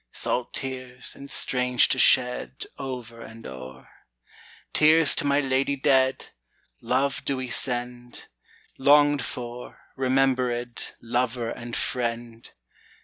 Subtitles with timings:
[0.13, 3.87] Salt tears, and strange to shed, Over and o'er;
[4.73, 6.29] Tears to my lady dead,
[6.81, 8.27] Love do we send,
[8.79, 12.49] Longed for, rememberèd, Lover and friend!